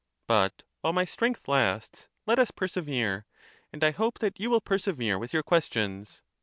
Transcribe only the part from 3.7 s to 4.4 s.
and I hope that